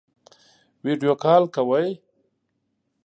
[0.85, 1.87] ویډیو کال کوئ؟